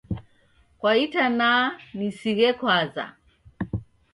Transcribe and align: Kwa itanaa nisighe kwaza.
Kwa 0.79 0.91
itanaa 1.03 1.63
nisighe 1.97 2.49
kwaza. 2.59 3.05